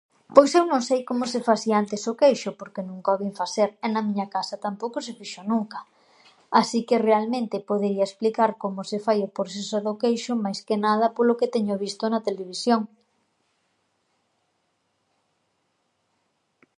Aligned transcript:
Pois 0.35 0.51
eu 0.59 0.63
non 0.71 0.81
sei 0.89 0.99
como 1.09 1.23
se 1.31 1.45
fasía 1.49 1.75
antes 1.83 2.01
o 2.11 2.13
queixo 2.21 2.49
porque 2.59 2.87
nunca 2.89 3.15
o 3.15 3.19
vin 3.21 3.31
faser 3.41 3.69
e 3.85 3.87
na 3.93 4.01
miña 4.07 4.27
casa 4.35 4.61
tampouco 4.65 4.97
se 5.05 5.15
fixo 5.19 5.41
nunca. 5.51 5.79
Así 6.61 6.79
que, 6.87 7.03
realmente, 7.09 7.67
podería 7.69 8.05
explicar 8.07 8.51
como 8.63 8.79
se 8.91 8.97
fai 9.05 9.19
o 9.23 9.33
proseso 9.37 9.77
do 9.85 9.93
queixo, 10.03 10.33
máis 10.45 10.59
que 10.67 10.75
nada, 10.85 11.13
polo 11.15 11.37
que 11.39 11.51
teño 11.55 11.75
visto 11.85 12.03
na 12.09 12.23
televisión. 12.27 12.81